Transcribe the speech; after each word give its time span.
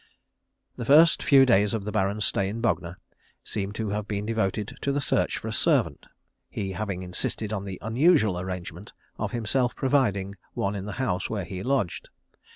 _The 0.77 0.83
first 0.85 1.21
few 1.21 1.45
days 1.45 1.75
of 1.75 1.83
the 1.85 1.91
Baron's 1.91 2.25
stay 2.25 2.49
in 2.49 2.59
Bognor 2.59 2.97
seem 3.43 3.71
to 3.73 3.89
have 3.89 4.07
been 4.07 4.25
devoted 4.25 4.79
to 4.81 4.91
the 4.91 4.99
search 4.99 5.37
for 5.37 5.47
a 5.47 5.53
servant, 5.53 6.07
he 6.49 6.71
having 6.71 7.03
insisted 7.03 7.53
on 7.53 7.65
the 7.65 7.77
unusual 7.83 8.39
arrangement 8.39 8.93
of 9.19 9.31
himself 9.31 9.75
providing 9.75 10.37
one 10.55 10.73
in 10.73 10.85
the 10.87 10.93
house 10.93 11.29
where 11.29 11.45
he 11.45 11.61
lodged. 11.61 12.09